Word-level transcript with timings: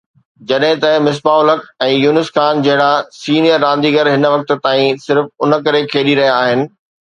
جڏهن 0.51 0.79
ته 0.85 0.93
مصباح 1.07 1.41
الحق 1.41 1.67
۽ 1.87 1.89
يونس 2.05 2.31
خان 2.37 2.63
جهڙا 2.69 2.89
سينيئر 3.19 3.63
رانديگر 3.67 4.11
هن 4.15 4.29
وقت 4.35 4.57
تائين 4.67 5.01
صرف 5.07 5.31
ان 5.45 5.57
ڪري 5.71 5.85
کيڏي 5.95 6.19
رهيا 6.25 6.43
آهن 6.43 6.69